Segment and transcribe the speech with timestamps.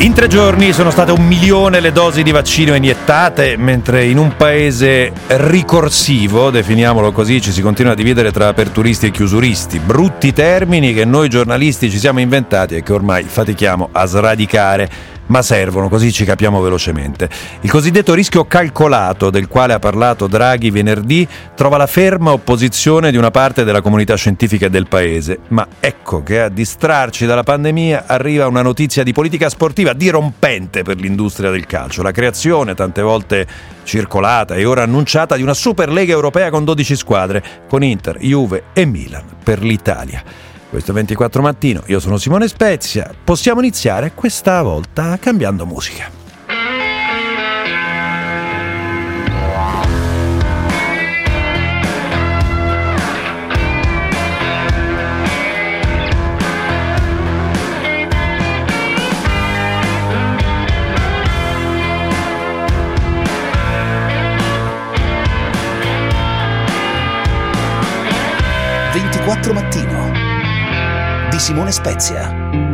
[0.00, 4.36] In tre giorni sono state un milione le dosi di vaccino iniettate, mentre in un
[4.36, 9.78] paese ricorsivo, definiamolo così, ci si continua a dividere tra aperturisti e chiusuristi.
[9.78, 14.88] Brutti termini che noi giornalisti ci siamo inventati e che ormai fatichiamo a sradicare
[15.26, 17.28] ma servono, così ci capiamo velocemente.
[17.60, 23.16] Il cosiddetto rischio calcolato, del quale ha parlato Draghi venerdì, trova la ferma opposizione di
[23.16, 25.38] una parte della comunità scientifica del paese.
[25.48, 30.96] Ma ecco che a distrarci dalla pandemia arriva una notizia di politica sportiva dirompente per
[30.98, 32.02] l'industria del calcio.
[32.02, 33.46] La creazione, tante volte
[33.84, 38.84] circolata e ora annunciata, di una Superlega europea con 12 squadre, con Inter, Juve e
[38.84, 40.22] Milan per l'Italia.
[40.68, 43.12] Questo è 24 mattino, io sono Simone Spezia.
[43.24, 46.16] Possiamo iniziare questa volta cambiando musica.
[69.52, 69.95] mattino
[71.36, 72.64] di Simone Spezia.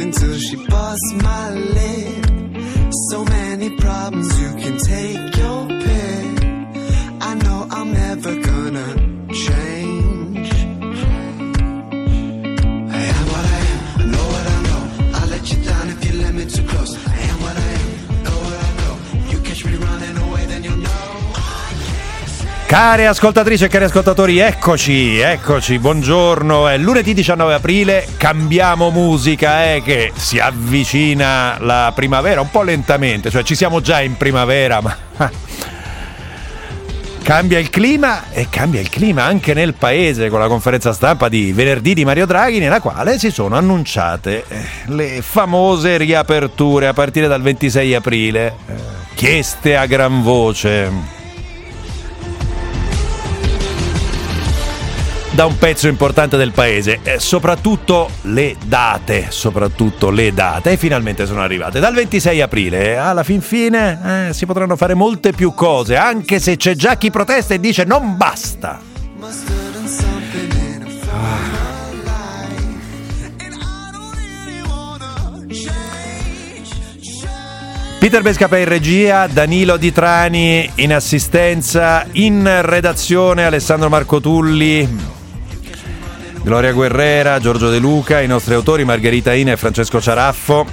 [0.00, 2.92] until she busts my lid.
[3.10, 5.37] So many problems you can take
[22.68, 29.80] Care ascoltatrici e cari ascoltatori, eccoci, eccoci, buongiorno, è lunedì 19 aprile, cambiamo musica, eh,
[29.82, 34.94] che si avvicina la primavera, un po' lentamente, cioè ci siamo già in primavera, ma
[37.24, 41.52] cambia il clima e cambia il clima anche nel paese con la conferenza stampa di
[41.52, 47.28] venerdì di Mario Draghi nella quale si sono annunciate eh, le famose riaperture a partire
[47.28, 48.74] dal 26 aprile, eh,
[49.14, 51.16] chieste a gran voce.
[55.38, 61.26] Da un pezzo importante del paese, eh, soprattutto le date, soprattutto le date, e finalmente
[61.26, 61.78] sono arrivate.
[61.78, 66.56] Dal 26 aprile alla fin fine eh, si potranno fare molte più cose, anche se
[66.56, 68.80] c'è già chi protesta e dice non basta.
[78.00, 85.16] Peter Bescapè in regia, Danilo Di Trani in assistenza, in redazione Alessandro Marco Tulli,
[86.48, 90.64] Gloria Guerrera, Giorgio De Luca, i nostri autori Margherita Ina e Francesco Ciaraffo.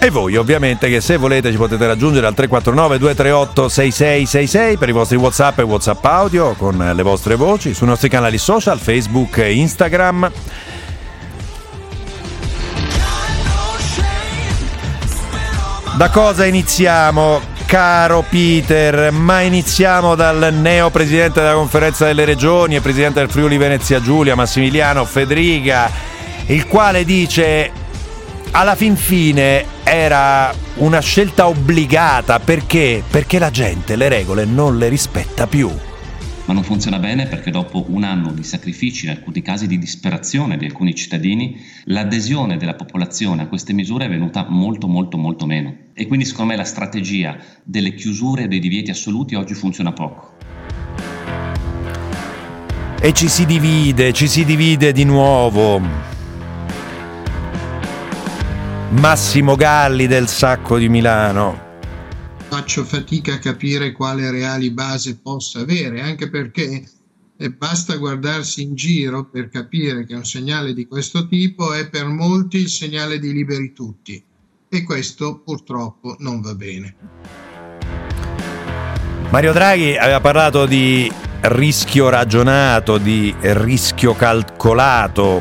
[0.00, 4.92] E voi ovviamente che se volete ci potete raggiungere al 349 238 6666 per i
[4.92, 9.54] vostri Whatsapp e Whatsapp audio con le vostre voci sui nostri canali social Facebook e
[9.54, 10.32] Instagram.
[15.96, 17.59] Da cosa iniziamo?
[17.70, 23.58] Caro Peter, ma iniziamo dal neo presidente della conferenza delle regioni e presidente del Friuli
[23.58, 25.88] Venezia Giulia, Massimiliano Federica,
[26.46, 27.70] il quale dice
[28.50, 33.04] alla fin fine era una scelta obbligata perché?
[33.08, 35.70] Perché la gente le regole non le rispetta più
[36.50, 40.56] ma non funziona bene perché dopo un anno di sacrifici, in alcuni casi di disperazione
[40.56, 45.72] di alcuni cittadini, l'adesione della popolazione a queste misure è venuta molto molto molto meno.
[45.94, 50.38] E quindi secondo me la strategia delle chiusure e dei divieti assoluti oggi funziona poco.
[53.00, 55.80] E ci si divide, ci si divide di nuovo.
[58.88, 61.69] Massimo Galli del Sacco di Milano
[62.50, 66.84] faccio fatica a capire quale reali base possa avere, anche perché
[67.36, 72.06] eh, basta guardarsi in giro per capire che un segnale di questo tipo è per
[72.06, 74.20] molti il segnale di liberi tutti
[74.68, 76.94] e questo purtroppo non va bene.
[79.30, 81.10] Mario Draghi aveva parlato di
[81.42, 85.40] rischio ragionato, di rischio calcolato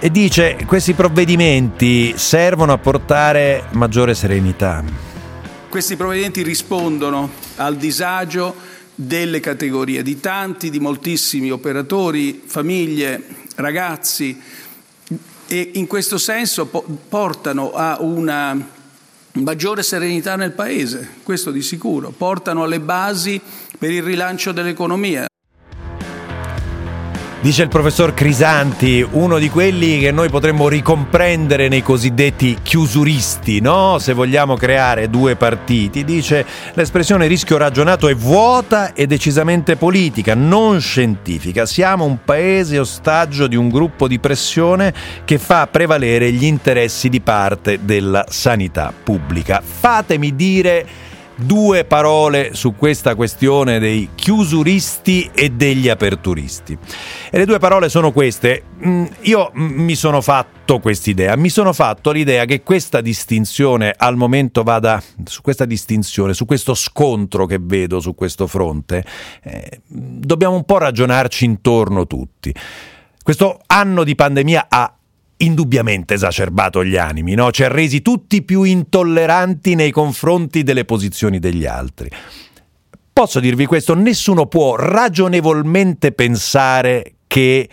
[0.00, 5.05] e dice questi provvedimenti servono a portare maggiore serenità.
[5.76, 8.54] Questi provvedimenti rispondono al disagio
[8.94, 13.22] delle categorie, di tanti, di moltissimi operatori, famiglie,
[13.56, 14.40] ragazzi
[15.46, 18.58] e in questo senso portano a una
[19.32, 23.38] maggiore serenità nel Paese, questo di sicuro, portano alle basi
[23.78, 25.26] per il rilancio dell'economia.
[27.38, 33.98] Dice il professor Crisanti, uno di quelli che noi potremmo ricomprendere nei cosiddetti chiusuristi, no?
[34.00, 40.80] Se vogliamo creare due partiti, dice l'espressione rischio ragionato è vuota e decisamente politica, non
[40.80, 41.66] scientifica.
[41.66, 44.92] Siamo un paese ostaggio di un gruppo di pressione
[45.24, 49.62] che fa prevalere gli interessi di parte della sanità pubblica.
[49.62, 50.86] Fatemi dire
[51.36, 56.76] due parole su questa questione dei chiusuristi e degli aperturisti.
[57.30, 58.62] E le due parole sono queste.
[58.84, 64.62] Mm, io mi sono fatto quest'idea, mi sono fatto l'idea che questa distinzione al momento
[64.62, 69.04] vada su questa distinzione, su questo scontro che vedo su questo fronte,
[69.42, 72.54] eh, dobbiamo un po' ragionarci intorno tutti.
[73.22, 74.95] Questo anno di pandemia ha
[75.38, 77.50] indubbiamente esacerbato gli animi, no?
[77.50, 82.08] ci ha resi tutti più intolleranti nei confronti delle posizioni degli altri.
[83.12, 87.68] Posso dirvi questo, nessuno può ragionevolmente pensare che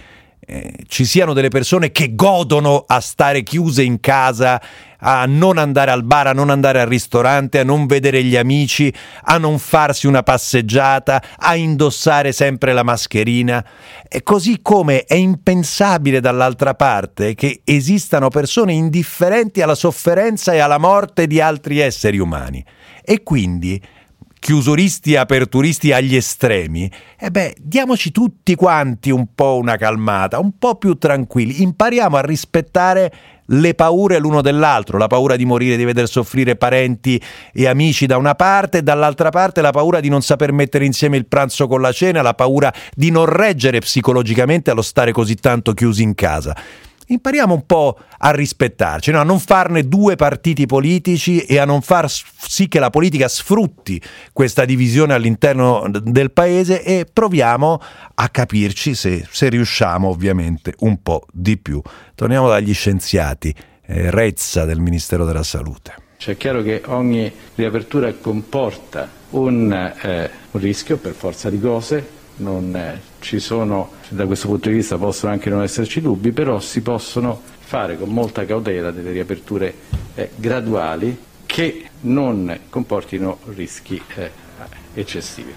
[0.46, 4.62] eh, ci siano delle persone che godono a stare chiuse in casa
[5.06, 8.94] a non andare al bar, a non andare al ristorante, a non vedere gli amici,
[9.24, 13.64] a non farsi una passeggiata, a indossare sempre la mascherina.
[14.08, 20.78] E così come è impensabile dall'altra parte che esistano persone indifferenti alla sofferenza e alla
[20.78, 22.64] morte di altri esseri umani.
[23.04, 23.82] E quindi
[24.44, 30.58] chiusuristi e aperturisti agli estremi, e beh, diamoci tutti quanti un po' una calmata, un
[30.60, 33.14] po' più tranquilli, impariamo a rispettare
[33.46, 37.22] le paure l'uno dell'altro, la paura di morire, di veder soffrire parenti
[37.54, 41.16] e amici da una parte e dall'altra parte la paura di non saper mettere insieme
[41.16, 45.74] il pranzo con la cena, la paura di non reggere psicologicamente allo stare così tanto
[45.74, 46.54] chiusi in casa
[47.08, 49.20] impariamo un po' a rispettarci, no?
[49.20, 54.02] a non farne due partiti politici e a non far sì che la politica sfrutti
[54.32, 57.82] questa divisione all'interno del paese e proviamo
[58.16, 61.82] a capirci se, se riusciamo ovviamente un po' di più.
[62.16, 63.54] Torniamo dagli scienziati,
[63.86, 65.96] eh, Rezza del Ministero della Salute.
[66.18, 72.08] Cioè è chiaro che ogni riapertura comporta un, eh, un rischio per forza di cose,
[72.38, 76.60] non eh, ci sono, da questo punto di vista possono anche non esserci dubbi, però
[76.60, 79.74] si possono fare con molta cautela delle riaperture
[80.14, 84.30] eh, graduali che non comportino rischi eh,
[84.94, 85.54] eccessivi.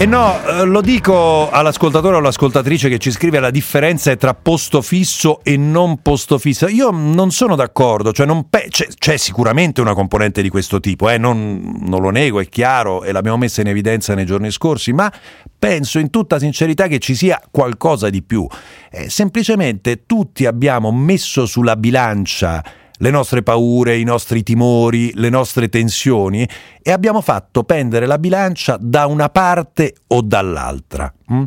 [0.00, 4.80] E no, eh, lo dico all'ascoltatore o all'ascoltatrice che ci scrive la differenza tra posto
[4.80, 6.68] fisso e non posto fisso.
[6.68, 11.18] Io non sono d'accordo, cioè pe- c'è, c'è, sicuramente una componente di questo tipo, eh?
[11.18, 15.12] non, non lo nego, è chiaro e l'abbiamo messa in evidenza nei giorni scorsi, ma
[15.58, 18.46] penso in tutta sincerità che ci sia qualcosa di più.
[18.92, 22.62] Eh, semplicemente tutti abbiamo messo sulla bilancia
[22.98, 26.48] le nostre paure, i nostri timori, le nostre tensioni
[26.80, 31.12] e abbiamo fatto pendere la bilancia da una parte o dall'altra.
[31.32, 31.44] Mm?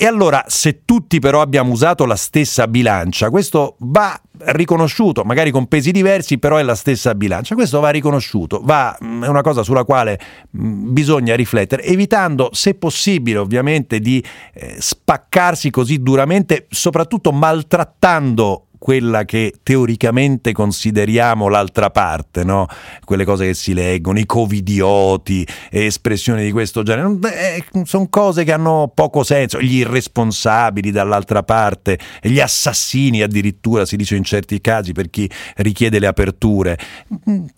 [0.00, 5.66] E allora, se tutti però abbiamo usato la stessa bilancia, questo va riconosciuto, magari con
[5.66, 7.56] pesi diversi, però è la stessa bilancia.
[7.56, 10.20] Questo va riconosciuto, va, mm, è una cosa sulla quale
[10.56, 14.24] mm, bisogna riflettere, evitando, se possibile, ovviamente, di
[14.54, 22.66] eh, spaccarsi così duramente, soprattutto maltrattando quella che teoricamente consideriamo l'altra parte, no?
[23.04, 28.52] quelle cose che si leggono, i covidioti, espressioni di questo genere, eh, sono cose che
[28.52, 34.92] hanno poco senso, gli irresponsabili dall'altra parte, gli assassini addirittura si dice in certi casi
[34.92, 36.78] per chi richiede le aperture.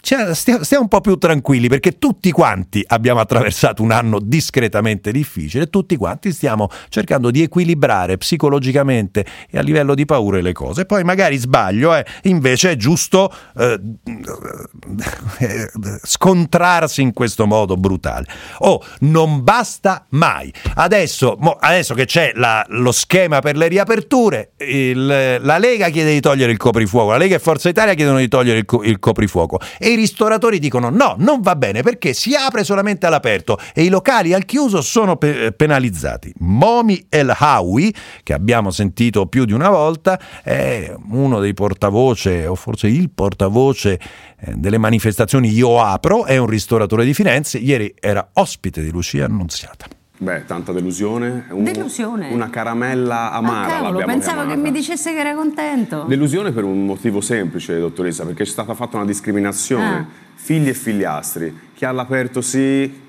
[0.01, 5.13] Cioè, stiamo, stiamo un po' più tranquilli perché tutti quanti abbiamo attraversato un anno discretamente
[5.13, 10.87] difficile, tutti quanti stiamo cercando di equilibrare psicologicamente e a livello di paure le cose.
[10.87, 13.81] Poi magari sbaglio, eh, invece è giusto eh,
[16.03, 18.27] scontrarsi in questo modo brutale.
[18.59, 20.53] Oh, non basta mai.
[20.75, 25.05] Adesso, mo, adesso che c'è la, lo schema per le riaperture, il,
[25.41, 28.59] la Lega chiede di togliere il coprifuoco, la Lega e Forza Italia chiedono di togliere
[28.59, 33.07] il, il coprifuoco e i ristoratori dicono no, non va bene perché si apre solamente
[33.07, 36.33] all'aperto e i locali al chiuso sono pe- penalizzati.
[36.39, 42.55] Momi El Hawi, che abbiamo sentito più di una volta, è uno dei portavoce, o
[42.55, 43.99] forse il portavoce
[44.39, 49.25] eh, delle manifestazioni Io Apro, è un ristoratore di Firenze, ieri era ospite di Lucia
[49.25, 49.87] Annunziata.
[50.23, 51.47] Beh, tanta delusione.
[51.49, 52.31] Un, delusione?
[52.31, 53.79] Una caramella amara.
[53.79, 54.55] Ah, cavolo, pensavo chiamata.
[54.55, 56.05] che mi dicesse che era contento.
[56.07, 59.97] Delusione per un motivo semplice, dottoressa, perché c'è stata fatta una discriminazione.
[59.97, 60.07] Ah.
[60.35, 61.59] Figli e figliastri.
[61.75, 63.01] Chi ha all'aperto sì,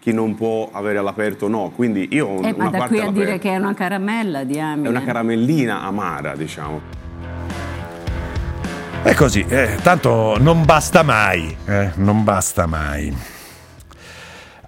[0.00, 1.70] chi non può avere all'aperto no.
[1.72, 4.88] Quindi io ho eh, una ma da qui a dire che è una caramella, diamine.
[4.88, 7.05] È una caramellina amara, diciamo.
[9.06, 13.16] È così, eh, tanto non basta mai, eh, non basta mai.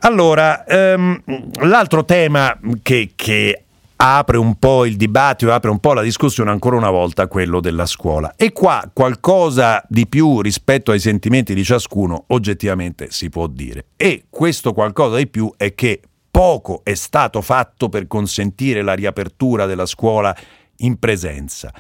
[0.02, 1.21] Allora, ehm,
[1.62, 3.64] l'altro tema che, che
[3.97, 7.85] apre un po' il dibattito, apre un po' la discussione ancora una volta quello della
[7.85, 8.35] scuola.
[8.37, 13.87] E qua qualcosa di più rispetto ai sentimenti di ciascuno oggettivamente si può dire.
[13.97, 19.66] E questo qualcosa di più è che poco è stato fatto per consentire la riapertura
[19.66, 20.33] della scuola
[20.76, 21.73] in presenza.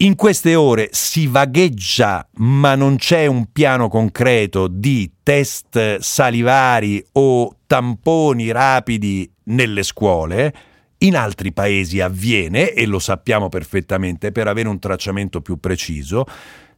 [0.00, 7.56] In queste ore si vagheggia, ma non c'è un piano concreto di test salivari o
[7.66, 10.54] tamponi rapidi nelle scuole.
[10.98, 16.26] In altri paesi avviene, e lo sappiamo perfettamente, per avere un tracciamento più preciso.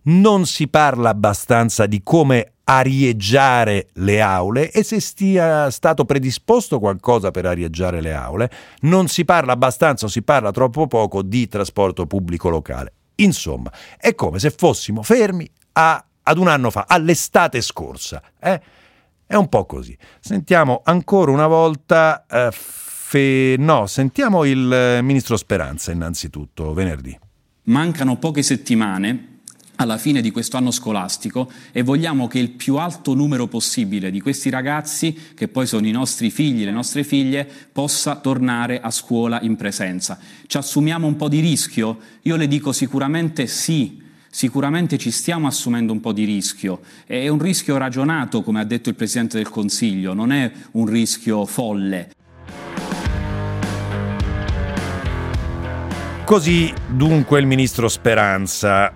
[0.05, 7.31] Non si parla abbastanza di come arieggiare le aule e se stia stato predisposto qualcosa
[7.31, 8.51] per arieggiare le aule.
[8.81, 12.95] Non si parla abbastanza o si parla troppo poco di trasporto pubblico locale.
[13.23, 18.23] Insomma, è come se fossimo fermi a, ad un anno fa, all'estate scorsa.
[18.39, 18.61] Eh?
[19.27, 19.97] È un po' così.
[20.21, 22.27] Sentiamo ancora una volta...
[22.27, 23.57] Eh, fe...
[23.59, 27.19] No, sentiamo il eh, ministro Speranza innanzitutto, venerdì.
[27.65, 29.40] Mancano poche settimane
[29.81, 34.21] alla fine di questo anno scolastico e vogliamo che il più alto numero possibile di
[34.21, 39.41] questi ragazzi, che poi sono i nostri figli, le nostre figlie, possa tornare a scuola
[39.41, 40.19] in presenza.
[40.47, 41.99] Ci assumiamo un po' di rischio?
[42.23, 44.09] Io le dico sicuramente sì.
[44.33, 48.89] Sicuramente ci stiamo assumendo un po' di rischio, è un rischio ragionato, come ha detto
[48.89, 52.13] il Presidente del Consiglio, non è un rischio folle.
[56.25, 58.95] Così dunque il ministro Speranza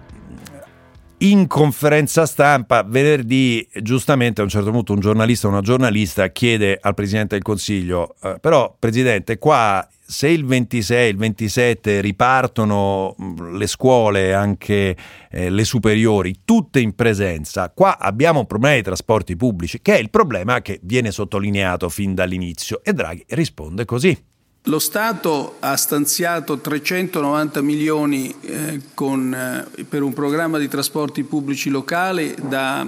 [1.18, 6.78] in conferenza stampa venerdì giustamente a un certo punto un giornalista o una giornalista chiede
[6.80, 13.16] al Presidente del Consiglio eh, però Presidente qua se il 26, il 27 ripartono
[13.52, 14.96] le scuole, anche
[15.30, 19.98] eh, le superiori, tutte in presenza, qua abbiamo un problema di trasporti pubblici, che è
[19.98, 22.82] il problema che viene sottolineato fin dall'inizio.
[22.84, 24.32] E Draghi risponde così.
[24.68, 31.68] Lo Stato ha stanziato 390 milioni eh, con, eh, per un programma di trasporti pubblici
[31.68, 32.86] locali da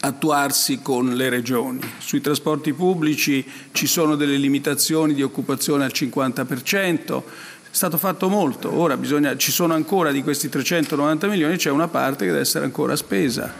[0.00, 1.80] attuarsi con le regioni.
[1.98, 7.22] Sui trasporti pubblici ci sono delle limitazioni di occupazione al 50%, è
[7.70, 12.24] stato fatto molto, ora bisogna, ci sono ancora di questi 390 milioni, c'è una parte
[12.24, 13.52] che deve essere ancora spesa.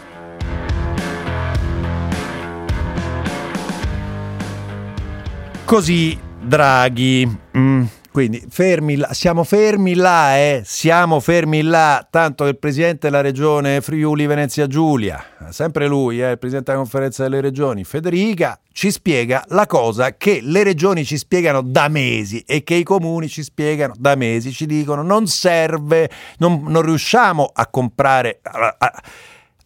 [5.66, 7.38] Così Draghi.
[7.56, 10.62] Mm, quindi fermi là, siamo fermi là, eh?
[10.64, 16.38] siamo fermi là, tanto il presidente della regione Friuli Venezia Giulia, sempre lui, eh, il
[16.38, 21.60] presidente della conferenza delle regioni, Federica, ci spiega la cosa che le regioni ci spiegano
[21.60, 26.64] da mesi e che i comuni ci spiegano da mesi, ci dicono non serve, non,
[26.66, 28.40] non riusciamo a comprare...
[28.42, 29.02] A, a,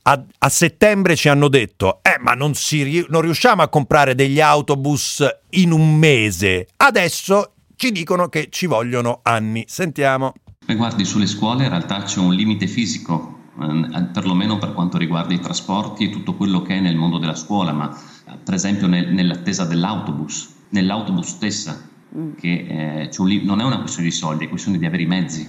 [0.02, 4.40] a, a, settembre ci hanno detto, eh ma non, si, non riusciamo a comprare degli
[4.40, 9.64] autobus in un mese, adesso ci dicono che ci vogliono anni.
[9.66, 10.34] Sentiamo.
[10.64, 15.34] Beh, guardi, sulle scuole in realtà c'è un limite fisico, eh, perlomeno per quanto riguarda
[15.34, 17.96] i trasporti e tutto quello che è nel mondo della scuola, ma
[18.42, 22.32] per esempio nel, nell'attesa dell'autobus, nell'autobus stessa, mm.
[22.38, 25.48] che eh, un, non è una questione di soldi, è questione di avere i mezzi.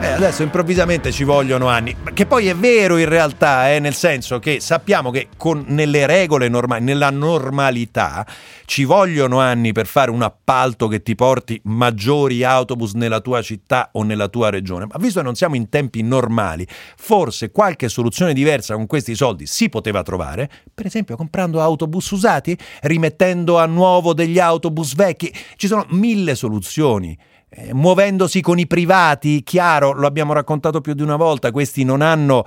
[0.00, 4.38] Eh, adesso improvvisamente ci vogliono anni, che poi è vero in realtà, eh, nel senso
[4.38, 8.24] che sappiamo che con, nelle regole normali, nella normalità,
[8.64, 13.88] ci vogliono anni per fare un appalto che ti porti maggiori autobus nella tua città
[13.92, 16.64] o nella tua regione, ma visto che non siamo in tempi normali,
[16.96, 22.56] forse qualche soluzione diversa con questi soldi si poteva trovare, per esempio comprando autobus usati,
[22.82, 27.18] rimettendo a nuovo degli autobus vecchi, ci sono mille soluzioni
[27.50, 32.02] eh, muovendosi con i privati, chiaro, lo abbiamo raccontato più di una volta, questi non
[32.02, 32.44] hanno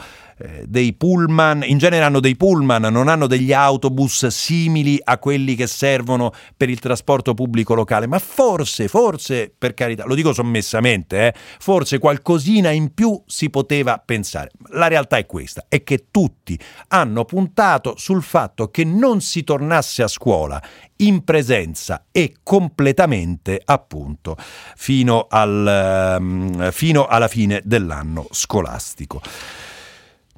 [0.65, 5.67] dei pullman, in genere hanno dei pullman, non hanno degli autobus simili a quelli che
[5.67, 11.33] servono per il trasporto pubblico locale, ma forse, forse, per carità, lo dico sommessamente, eh,
[11.59, 14.51] forse qualcosina in più si poteva pensare.
[14.69, 20.03] La realtà è questa, è che tutti hanno puntato sul fatto che non si tornasse
[20.03, 20.61] a scuola
[20.97, 24.37] in presenza e completamente appunto
[24.75, 29.21] fino, al, um, fino alla fine dell'anno scolastico.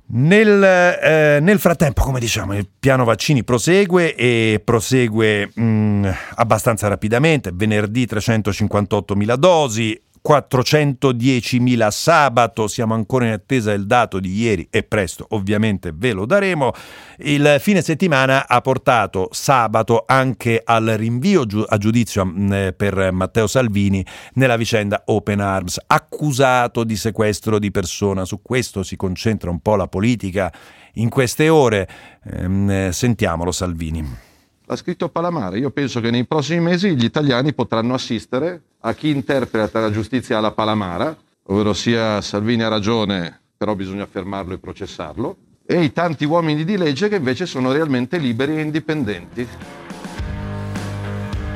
[0.05, 6.05] Nel, eh, nel, frattempo, come diciamo, il piano vaccini prosegue e prosegue mh, mm,
[6.35, 7.51] abbastanza rapidamente.
[7.53, 15.25] Venerdì 358.000 dosi, 410.000 sabato, siamo ancora in attesa del dato di ieri e presto
[15.31, 16.71] ovviamente ve lo daremo.
[17.17, 24.05] Il fine settimana ha portato sabato anche al rinvio a giudizio mm, per Matteo Salvini
[24.35, 28.23] nella vicenda Open Arms, accusato di sequestro di persona.
[28.23, 30.51] Su questo si concentra un po' la politica
[30.93, 31.87] in queste ore.
[32.23, 34.31] Ehm, sentiamolo Salvini.
[34.65, 35.57] L'ha scritto Palamara.
[35.57, 40.37] Io penso che nei prossimi mesi gli italiani potranno assistere a chi interpreta la giustizia
[40.37, 41.15] alla Palamara,
[41.47, 46.77] ovvero sia Salvini ha ragione, però bisogna fermarlo e processarlo, e i tanti uomini di
[46.77, 49.47] legge che invece sono realmente liberi e indipendenti.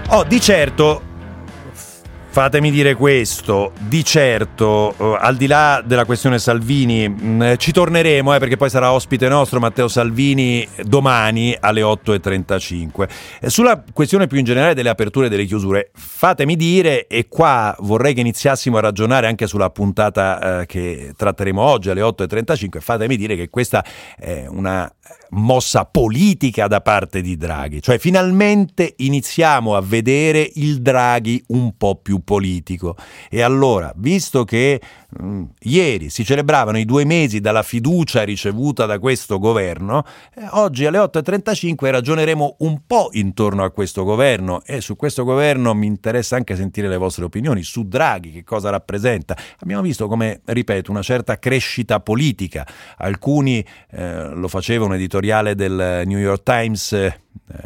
[0.09, 1.06] Oh, di certo,
[2.37, 8.35] fatemi dire questo, di certo, eh, al di là della questione Salvini, mh, ci torneremo
[8.35, 13.09] eh, perché poi sarà ospite nostro Matteo Salvini domani alle 8.35.
[13.41, 17.75] Eh, sulla questione più in generale delle aperture e delle chiusure, fatemi dire, e qua
[17.79, 23.17] vorrei che iniziassimo a ragionare anche sulla puntata eh, che tratteremo oggi alle 8.35, fatemi
[23.17, 23.83] dire che questa
[24.15, 24.87] è una
[25.29, 31.95] mossa politica da parte di Draghi, cioè finalmente iniziamo a vedere il Draghi un po'
[31.95, 32.95] più politico.
[33.29, 34.79] E allora, visto che
[35.59, 40.03] ieri si celebravano i due mesi dalla fiducia ricevuta da questo governo,
[40.35, 45.73] eh, oggi alle 8.35 ragioneremo un po' intorno a questo governo e su questo governo
[45.73, 49.35] mi interessa anche sentire le vostre opinioni su Draghi, che cosa rappresenta.
[49.59, 52.67] Abbiamo visto come, ripeto, una certa crescita politica.
[52.97, 57.21] Alcuni eh, lo facevano editoriale del New York Times eh,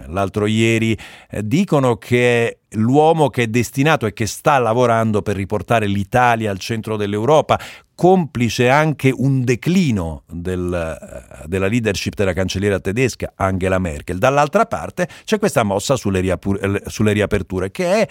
[0.08, 0.98] l'altro ieri,
[1.30, 6.60] eh, dicono che l'uomo che è destinato e che sta lavorando per riportare l'Italia al
[6.60, 7.60] centro dell'Europa,
[8.02, 14.18] complice anche un declino del, eh, della leadership della cancelliera tedesca Angela Merkel.
[14.18, 18.08] Dall'altra parte c'è questa mossa sulle, riapur- sulle riaperture che è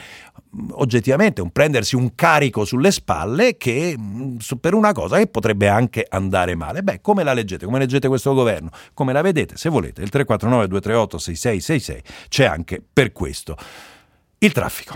[0.57, 5.67] mm, oggettivamente un prendersi un carico sulle spalle che mm, per una cosa che potrebbe
[5.67, 6.85] anche andare male.
[6.85, 7.65] Beh, come la leggete?
[7.65, 8.71] Come leggete questo governo?
[8.95, 9.57] Come la vedete?
[9.57, 13.57] Se volete, il 349 238 6666 c'è anche per questo.
[14.39, 14.95] Il traffico.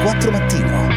[0.00, 0.88] 24 mattino.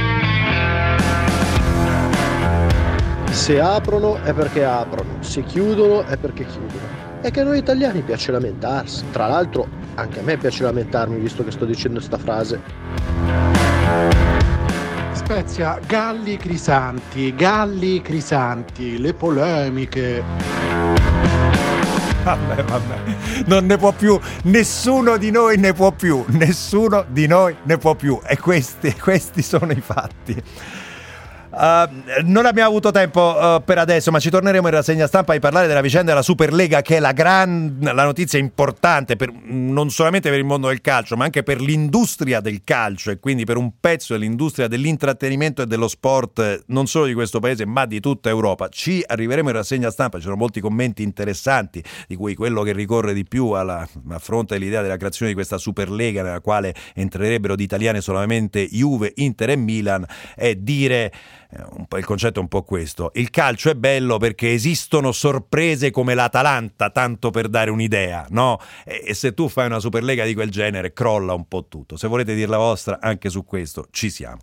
[3.32, 7.02] Se aprono è perché aprono, se chiudono è perché chiudono.
[7.20, 9.04] È che a noi italiani piace lamentarsi.
[9.12, 12.62] Tra l'altro anche a me piace lamentarmi visto che sto dicendo questa frase.
[15.12, 20.24] Spezia, Galli Crisanti, Galli Crisanti, le polemiche.
[22.24, 27.54] Vabbè, vabbè, non ne può più, nessuno di noi ne può più, nessuno di noi
[27.64, 28.18] ne può più.
[28.26, 30.42] E questi, questi sono i fatti.
[31.56, 35.40] Uh, non abbiamo avuto tempo uh, per adesso, ma ci torneremo in rassegna stampa a
[35.40, 40.30] parlare della vicenda della Superlega, che è la, gran, la notizia importante per, non solamente
[40.30, 43.74] per il mondo del calcio, ma anche per l'industria del calcio e quindi per un
[43.80, 48.68] pezzo dell'industria dell'intrattenimento e dello sport, non solo di questo paese, ma di tutta Europa.
[48.70, 53.14] Ci arriveremo in rassegna stampa, ci sono molti commenti interessanti, di cui quello che ricorre
[53.14, 57.64] di più alla, a fronte dell'idea della creazione di questa Superlega, nella quale entrerebbero di
[57.64, 60.04] italiane solamente Juve, Inter e Milan,
[60.36, 61.12] è dire
[61.98, 63.12] il concetto è un po' questo.
[63.16, 68.60] Il calcio è bello perché esistono sorprese come l'Atalanta, tanto per dare un'idea, no?
[68.86, 71.98] E, e, se tu fai una Superlega di quel genere, crolla un po' tutto.
[71.98, 74.40] Se volete dire la vostra, anche su questo ci siamo.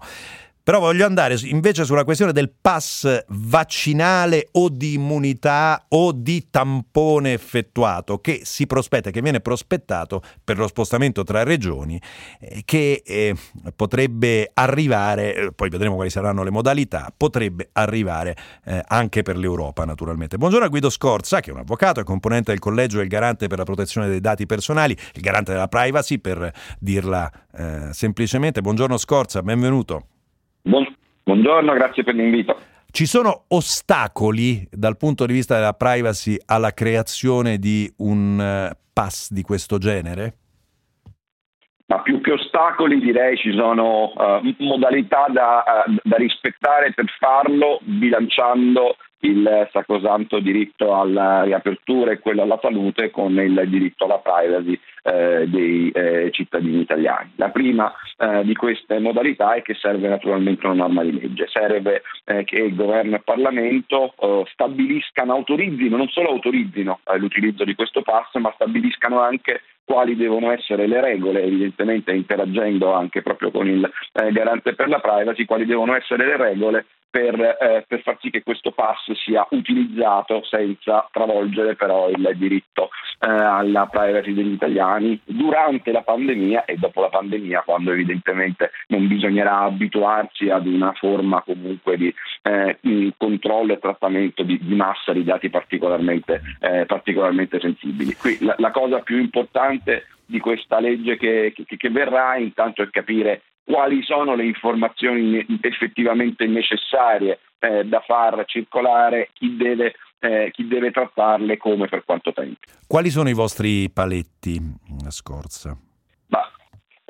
[0.62, 7.32] Però voglio andare invece sulla questione del pass vaccinale o di immunità o di tampone
[7.32, 12.00] effettuato che si prospetta, che viene prospettato per lo spostamento tra regioni,
[12.40, 13.34] eh, che eh,
[13.74, 19.84] potrebbe arrivare, eh, poi vedremo quali saranno le modalità, potrebbe arrivare eh, anche per l'Europa
[19.84, 20.36] naturalmente.
[20.36, 23.58] Buongiorno a Guido Scorza, che è un avvocato e componente del collegio del garante per
[23.58, 27.30] la protezione dei dati personali, il garante della privacy per dirla
[27.90, 28.60] semplicemente.
[28.60, 30.19] Buongiorno Scorza, benvenuto.
[31.30, 32.58] Buon, buongiorno, grazie per l'invito.
[32.90, 39.30] Ci sono ostacoli dal punto di vista della privacy alla creazione di un uh, pass
[39.30, 40.34] di questo genere?
[41.86, 47.78] Ma più che ostacoli direi ci sono uh, modalità da, uh, da rispettare per farlo
[47.82, 54.78] bilanciando il sacrosanto diritto alla riapertura e quello alla salute con il diritto alla privacy
[55.02, 57.32] eh, dei eh, cittadini italiani.
[57.36, 62.02] La prima eh, di queste modalità è che serve naturalmente una norma di legge, serve
[62.24, 67.64] eh, che il governo e il Parlamento eh, stabiliscano, autorizzino, non solo autorizzino eh, l'utilizzo
[67.64, 73.50] di questo pass, ma stabiliscano anche quali devono essere le regole, evidentemente interagendo anche proprio
[73.50, 73.90] con il
[74.30, 78.42] garante per la privacy, quali devono essere le regole per, eh, per, far sì che
[78.42, 85.90] questo pass sia utilizzato senza travolgere però il diritto eh, alla privacy degli italiani durante
[85.90, 91.96] la pandemia e dopo la pandemia quando evidentemente non bisognerà abituarsi ad una forma comunque
[91.96, 92.78] di eh,
[93.16, 98.14] controllo e trattamento di, di, massa di dati particolarmente, eh, particolarmente sensibili.
[98.14, 102.90] Qui la, la cosa più importante di questa legge che, che, che verrà intanto è
[102.90, 110.66] capire quali sono le informazioni effettivamente necessarie eh, da far circolare, chi deve, eh, chi
[110.66, 112.58] deve trattarle, come, per quanto tempo.
[112.86, 114.60] Quali sono i vostri paletti,
[115.08, 115.78] Scorza?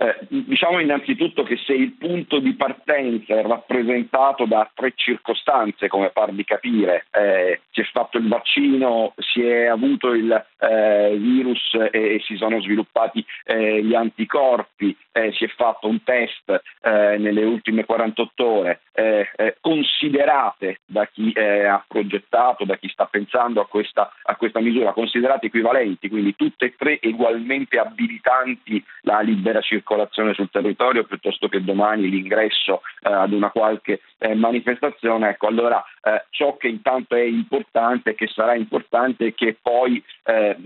[0.02, 6.08] Eh, diciamo innanzitutto che se il punto di partenza è rappresentato da tre circostanze, come
[6.08, 11.90] par capire, eh, si è fatto il vaccino, si è avuto il eh, virus e,
[11.92, 17.84] e, si sono sviluppati eh, gli anticorpi, eh, si è fatto un test nelle ultime
[17.84, 18.80] 48 ore,
[19.60, 25.46] considerate da chi ha progettato, da chi sta pensando a questa, a questa misura, considerate
[25.46, 31.64] equivalenti, quindi tutte e tre ugualmente abilitanti la libera circolazione circolazione sul territorio piuttosto che
[31.64, 37.22] domani l'ingresso eh, ad una qualche eh, manifestazione, ecco allora eh, ciò che intanto è
[37.22, 40.56] importante che sarà importante è che poi eh,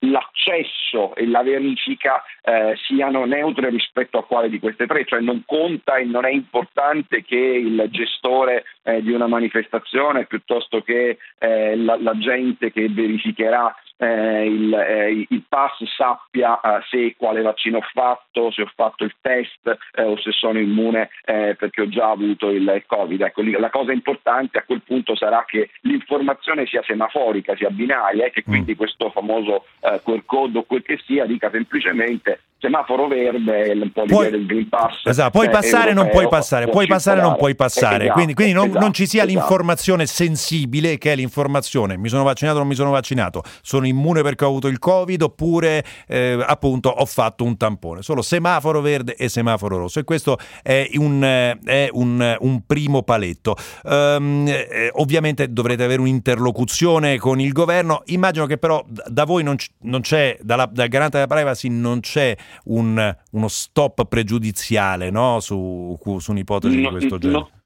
[0.00, 5.42] l'accesso e la verifica eh, siano neutre rispetto a quale di queste tre, cioè non
[5.46, 11.96] conta e non è importante che il gestore eh, di una manifestazione piuttosto che la,
[12.00, 17.86] la gente che verificherà eh, il, eh, il, pass sappia eh, se quale vaccino ho
[17.92, 22.10] fatto, se ho fatto il test eh, o se sono immune eh, perché ho già
[22.10, 23.20] avuto il Covid.
[23.20, 28.30] Ecco, la cosa importante a quel punto sarà che l'informazione sia semaforica, sia binaria e
[28.30, 28.76] che quindi mm.
[28.76, 34.04] questo famoso eh, quel code o quel che sia dica semplicemente semaforo verde, un po'
[34.04, 35.04] l'idea del Green Pass.
[35.04, 38.04] Esatto, puoi passare o non puoi passare, puoi passare non puoi passare.
[38.04, 39.38] Esatto, quindi, quindi non, esatto, non, ci sia esatto.
[39.38, 44.22] l'informazione sensibile che è l'informazione mi sono vaccinato o non mi sono vaccinato, sono immune
[44.22, 48.00] perché ho avuto il Covid oppure eh, appunto ho fatto un tampone.
[48.00, 53.56] Solo semaforo verde e semaforo rosso e questo è un, è un, un primo paletto.
[53.82, 59.56] Um, eh, ovviamente dovrete avere un'interlocuzione con il governo, immagino che però da voi non,
[59.56, 65.40] c- non c'è, dalla, dal garante della privacy non c'è un, uno stop pregiudiziale no?
[65.40, 67.38] su, su un'ipotesi no, di questo genere.
[67.38, 67.62] No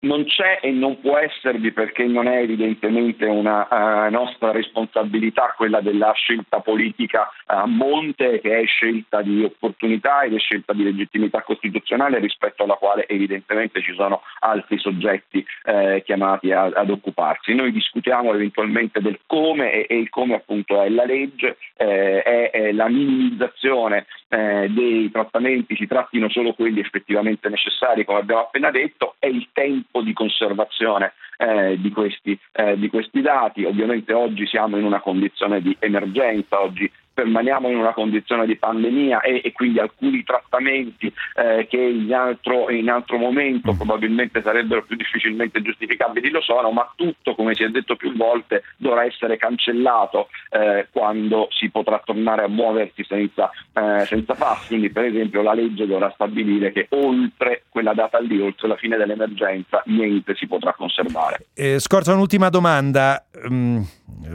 [0.00, 5.80] non c'è e non può esservi perché non è evidentemente una uh, nostra responsabilità quella
[5.80, 11.42] della scelta politica a monte che è scelta di opportunità ed è scelta di legittimità
[11.42, 17.54] costituzionale rispetto alla quale evidentemente ci sono altri soggetti eh, chiamati a, ad occuparsi.
[17.54, 22.50] Noi discutiamo eventualmente del come e, e il come appunto è la legge, eh, è,
[22.50, 28.70] è, la minimizzazione eh, dei trattamenti, si trattino solo quelli effettivamente necessari come abbiamo appena
[28.70, 33.64] detto, è il tempo tempo di conservazione eh, di, questi, eh, di, questi, dati.
[33.64, 39.20] Ovviamente oggi siamo in una condizione di emergenza, oggi permaniamo in una condizione di pandemia
[39.20, 44.96] e, e quindi alcuni trattamenti eh, che in altro, in altro, momento probabilmente sarebbero più
[44.96, 50.28] difficilmente giustificabili lo sono, ma tutto, come si è detto più volte, dovrà essere cancellato
[50.50, 54.68] eh, quando si potrà tornare a muoversi senza, eh, senza pass.
[54.68, 58.96] Quindi per esempio la legge dovrà stabilire che oltre quella data lì, oltre la fine
[58.96, 61.46] dell'emergenza, niente si potrà conservare.
[61.54, 63.84] Eh, Scorza, un'ultima domanda, um,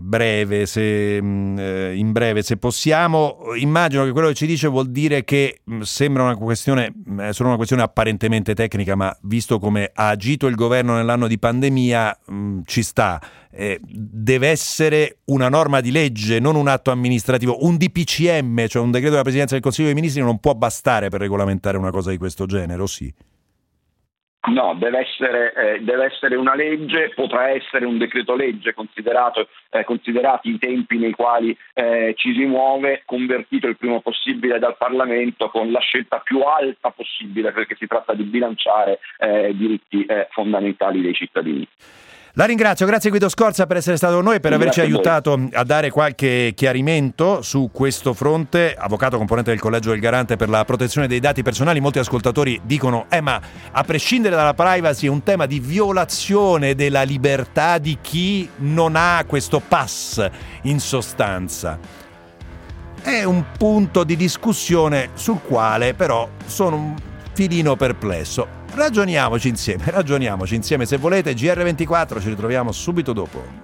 [0.01, 1.57] breve, se, um,
[1.93, 3.53] in breve se possiamo.
[3.55, 7.49] Immagino che quello che ci dice vuol dire che mh, sembra una questione, è solo
[7.49, 12.59] una questione apparentemente tecnica, ma visto come ha agito il governo nell'anno di pandemia, mh,
[12.65, 13.21] ci sta.
[13.51, 17.63] Eh, deve essere una norma di legge, non un atto amministrativo.
[17.65, 21.19] Un DPCM, cioè un decreto della Presidenza del Consiglio dei Ministri, non può bastare per
[21.19, 23.13] regolamentare una cosa di questo genere, o sì?
[24.47, 28.75] No, deve essere, eh, deve essere, una legge, potrà essere un decreto legge
[29.69, 34.77] eh, considerati i tempi nei quali eh, ci si muove, convertito il primo possibile dal
[34.77, 40.27] Parlamento con la scelta più alta possibile perché si tratta di bilanciare eh, diritti eh,
[40.29, 41.67] fondamentali dei cittadini.
[42.37, 45.47] La ringrazio, grazie Guido Scorza per essere stato con noi, per averci Grazie a aiutato
[45.53, 48.75] a dare qualche chiarimento su questo fronte.
[48.77, 53.05] Avvocato componente del Collegio del Garante per la protezione dei dati personali, molti ascoltatori dicono,
[53.07, 53.39] eh ma
[53.71, 59.23] a prescindere dalla privacy è un tema di violazione della libertà di chi non ha
[59.25, 60.29] questo pass
[60.63, 61.79] in sostanza.
[63.01, 66.95] È un punto di discussione sul quale però sono un
[67.35, 68.47] filino perplesso.
[68.73, 71.33] Ragioniamoci insieme, ragioniamoci insieme se volete.
[71.33, 73.63] GR24 ci ritroviamo subito dopo.